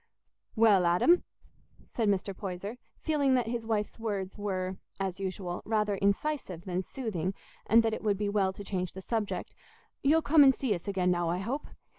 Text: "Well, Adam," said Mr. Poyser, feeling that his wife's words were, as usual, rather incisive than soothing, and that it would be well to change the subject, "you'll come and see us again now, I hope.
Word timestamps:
"Well, 0.55 0.87
Adam," 0.87 1.25
said 1.93 2.09
Mr. 2.09 2.35
Poyser, 2.35 2.79
feeling 3.03 3.35
that 3.35 3.45
his 3.45 3.67
wife's 3.67 3.99
words 3.99 4.35
were, 4.35 4.77
as 4.99 5.19
usual, 5.19 5.61
rather 5.63 5.93
incisive 5.93 6.65
than 6.65 6.81
soothing, 6.81 7.35
and 7.67 7.83
that 7.83 7.93
it 7.93 8.01
would 8.03 8.17
be 8.17 8.27
well 8.27 8.51
to 8.53 8.63
change 8.63 8.93
the 8.93 9.01
subject, 9.03 9.53
"you'll 10.01 10.23
come 10.23 10.43
and 10.43 10.55
see 10.55 10.73
us 10.73 10.87
again 10.87 11.11
now, 11.11 11.29
I 11.29 11.37
hope. 11.37 11.67